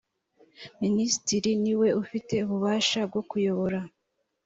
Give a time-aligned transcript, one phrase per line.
[0.81, 3.79] minisitiri ni we ufite ububasha bwo kuyobora.